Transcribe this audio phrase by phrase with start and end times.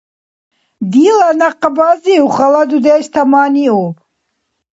[0.91, 3.95] Дила някъбазив хала дудеш таманиуб.